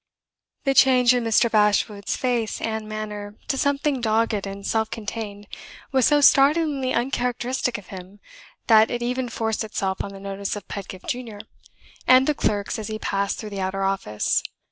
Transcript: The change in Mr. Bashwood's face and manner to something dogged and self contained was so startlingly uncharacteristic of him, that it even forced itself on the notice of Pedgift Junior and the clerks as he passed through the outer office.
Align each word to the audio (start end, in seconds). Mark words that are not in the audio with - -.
The 0.63 0.73
change 0.73 1.13
in 1.13 1.23
Mr. 1.23 1.47
Bashwood's 1.51 2.15
face 2.17 2.59
and 2.59 2.89
manner 2.89 3.35
to 3.47 3.55
something 3.55 4.01
dogged 4.01 4.47
and 4.47 4.65
self 4.65 4.89
contained 4.89 5.45
was 5.91 6.07
so 6.07 6.21
startlingly 6.21 6.91
uncharacteristic 6.91 7.77
of 7.77 7.89
him, 7.89 8.19
that 8.65 8.89
it 8.89 9.03
even 9.03 9.29
forced 9.29 9.63
itself 9.63 10.03
on 10.03 10.11
the 10.11 10.19
notice 10.19 10.55
of 10.55 10.67
Pedgift 10.67 11.05
Junior 11.07 11.41
and 12.07 12.25
the 12.25 12.33
clerks 12.33 12.79
as 12.79 12.87
he 12.87 12.97
passed 12.97 13.37
through 13.37 13.51
the 13.51 13.61
outer 13.61 13.83
office. 13.83 14.41